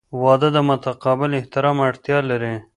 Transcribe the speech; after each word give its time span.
•واده 0.23 0.49
د 0.55 0.57
متقابل 0.69 1.31
احترام 1.39 1.77
اړتیا 1.89 2.17
لري. 2.29 2.53